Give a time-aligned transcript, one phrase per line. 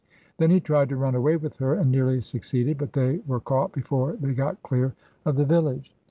[0.39, 3.71] Then he tried to run away with her, and nearly succeeded, but they were caught
[3.71, 5.95] before they got clear of the village.